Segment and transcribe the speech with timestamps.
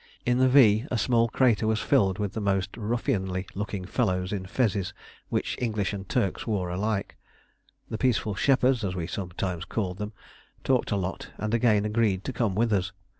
[0.25, 4.47] In the V a small crater was filled with the most ruffianly looking fellows in
[4.47, 4.93] fezes,
[5.29, 7.17] which English and Turks wore alike.
[7.87, 10.13] The peaceful shepherds, as we sometimes called them,
[10.63, 12.91] talked a lot and again agreed to come with us.